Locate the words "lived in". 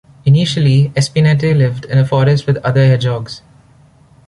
1.55-1.99